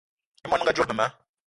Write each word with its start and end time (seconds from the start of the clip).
I 0.45 0.51
món 0.53 0.63
menga 0.65 0.75
dzolo 0.79 0.93
mema 0.97 1.09